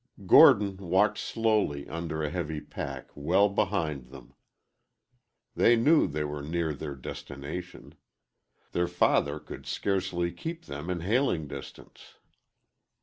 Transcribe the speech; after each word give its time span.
Gordon 0.25 0.77
walked 0.77 1.19
slowly, 1.19 1.87
under 1.87 2.23
a 2.23 2.31
heavy 2.31 2.59
pack, 2.59 3.11
well 3.13 3.49
behind 3.49 4.07
them. 4.07 4.33
They 5.55 5.75
knew 5.75 6.07
they 6.07 6.23
were 6.23 6.41
near 6.41 6.73
their 6.73 6.95
destination. 6.95 7.93
Their 8.71 8.87
father 8.87 9.37
could 9.39 9.67
scarcely 9.67 10.31
keep 10.31 10.65
them 10.65 10.89
in 10.89 11.01
hailing 11.01 11.47
distance. 11.47 12.15